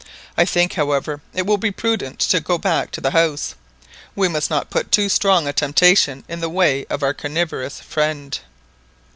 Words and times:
I 0.35 0.45
think, 0.45 0.73
however, 0.73 1.21
it 1.31 1.45
will 1.45 1.59
be 1.59 1.67
as 1.67 1.75
prudent 1.77 2.17
to 2.21 2.39
go 2.39 2.57
back 2.57 2.89
to 2.93 3.01
the 3.01 3.11
House. 3.11 3.53
We 4.15 4.27
must 4.27 4.49
not 4.49 4.71
put 4.71 4.91
too 4.91 5.09
strong 5.09 5.47
a 5.47 5.53
temptation 5.53 6.23
in 6.27 6.39
the 6.39 6.49
way 6.49 6.85
of 6.89 7.03
our 7.03 7.13
carnivorous 7.13 7.79
friend!" 7.81 8.39